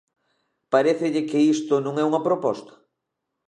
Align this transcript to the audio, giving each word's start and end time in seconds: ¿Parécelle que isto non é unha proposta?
¿Parécelle 0.73 1.27
que 1.29 1.39
isto 1.55 1.73
non 1.85 1.93
é 2.01 2.03
unha 2.09 2.25
proposta? 2.27 2.73